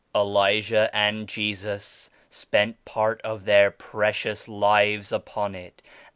[0.15, 5.79] Elijah and Jesus spent part of their precious lives upon it.